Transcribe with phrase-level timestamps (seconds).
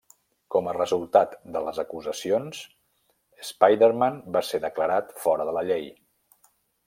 [0.53, 2.63] Com a resultat de les acusacions,
[3.51, 5.87] Spiderman va ser declarat fora de la llei.